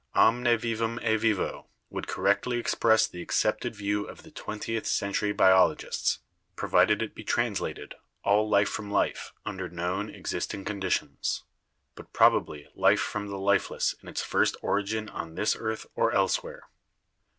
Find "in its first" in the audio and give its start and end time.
14.01-14.57